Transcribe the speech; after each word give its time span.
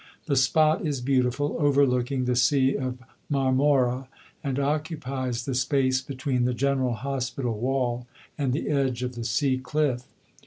The 0.25 0.35
spot 0.35 0.83
is 0.83 0.99
beautiful, 0.99 1.57
overlooking 1.59 2.25
the 2.25 2.35
Sea 2.35 2.75
of 2.75 2.97
Marmora, 3.29 4.07
and 4.43 4.57
occupies 4.57 5.45
the 5.45 5.53
space 5.53 6.01
between 6.01 6.45
the 6.45 6.55
General 6.55 6.95
Hospital 6.95 7.59
wall 7.59 8.07
and 8.35 8.51
the 8.51 8.67
edge 8.69 9.03
of 9.03 9.13
the 9.13 9.23
sea 9.23 9.59
cliff." 9.59 10.03